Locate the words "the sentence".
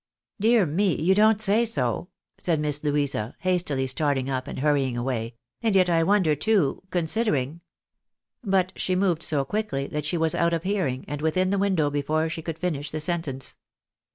12.89-13.57